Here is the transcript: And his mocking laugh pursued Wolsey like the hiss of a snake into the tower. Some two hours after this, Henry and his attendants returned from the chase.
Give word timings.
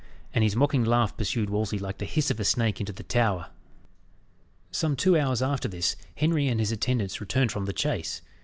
And 0.33 0.43
his 0.43 0.55
mocking 0.55 0.83
laugh 0.83 1.15
pursued 1.15 1.51
Wolsey 1.51 1.77
like 1.77 1.99
the 1.99 2.07
hiss 2.07 2.31
of 2.31 2.39
a 2.39 2.43
snake 2.43 2.79
into 2.79 2.91
the 2.91 3.03
tower. 3.03 3.51
Some 4.71 4.95
two 4.95 5.15
hours 5.15 5.43
after 5.43 5.67
this, 5.67 5.95
Henry 6.15 6.47
and 6.47 6.59
his 6.59 6.71
attendants 6.71 7.21
returned 7.21 7.51
from 7.51 7.65
the 7.65 7.71
chase. 7.73 8.23